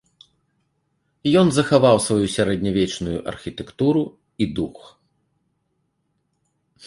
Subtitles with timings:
[1.41, 4.03] Ён захаваў сваю сярэднявечную архітэктуру
[4.45, 4.87] і дух.